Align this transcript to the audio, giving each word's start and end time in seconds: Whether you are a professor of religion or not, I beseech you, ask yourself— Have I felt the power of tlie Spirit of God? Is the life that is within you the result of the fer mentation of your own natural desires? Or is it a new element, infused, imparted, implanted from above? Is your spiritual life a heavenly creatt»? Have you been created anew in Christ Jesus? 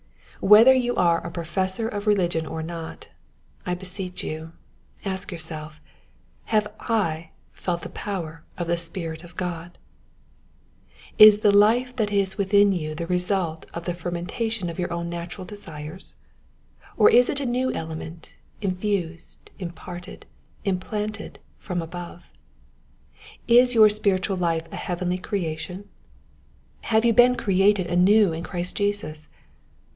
Whether 0.39 0.73
you 0.73 0.95
are 0.95 1.19
a 1.23 1.29
professor 1.29 1.87
of 1.87 2.07
religion 2.07 2.47
or 2.47 2.63
not, 2.63 3.09
I 3.63 3.75
beseech 3.75 4.23
you, 4.23 4.53
ask 5.05 5.31
yourself— 5.31 5.79
Have 6.55 6.67
I 6.79 7.29
felt 7.51 7.83
the 7.83 7.89
power 7.89 8.43
of 8.57 8.65
tlie 8.67 8.79
Spirit 8.79 9.23
of 9.23 9.35
God? 9.37 9.77
Is 11.19 11.41
the 11.41 11.51
life 11.55 11.95
that 11.97 12.11
is 12.11 12.39
within 12.39 12.71
you 12.71 12.95
the 12.95 13.05
result 13.05 13.67
of 13.75 13.85
the 13.85 13.93
fer 13.93 14.09
mentation 14.09 14.67
of 14.71 14.79
your 14.79 14.91
own 14.91 15.07
natural 15.07 15.45
desires? 15.45 16.15
Or 16.97 17.07
is 17.07 17.29
it 17.29 17.39
a 17.39 17.45
new 17.45 17.71
element, 17.71 18.33
infused, 18.59 19.51
imparted, 19.59 20.25
implanted 20.65 21.37
from 21.59 21.79
above? 21.83 22.23
Is 23.47 23.75
your 23.75 23.89
spiritual 23.91 24.37
life 24.37 24.65
a 24.71 24.75
heavenly 24.77 25.19
creatt»? 25.19 25.85
Have 26.89 27.05
you 27.05 27.13
been 27.13 27.35
created 27.35 27.85
anew 27.85 28.33
in 28.33 28.41
Christ 28.43 28.75
Jesus? 28.75 29.29